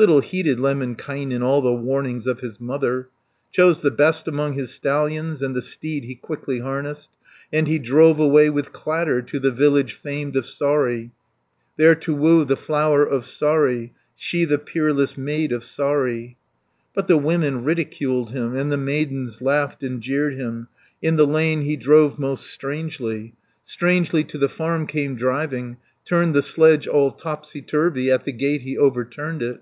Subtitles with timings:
[0.00, 3.08] Little heeded Lemminkainen All the warnings of his mother;
[3.50, 5.42] Chose the best among his stallions.
[5.42, 7.10] And the steed he quickly harnessed,
[7.52, 11.10] And he drove away with clatter, To the village famed of Saari,
[11.76, 16.36] There to woo the Flower of Saari, She, the peerless maid of Saari.
[16.94, 20.68] 110 But the women ridiculed him, And the maidens laughed and jeered him.
[21.02, 26.42] In the lane he drove most strangely, Strangely to the farm came driving, Turned the
[26.42, 29.60] sledge all topsy turvy, At the gate he overturned it.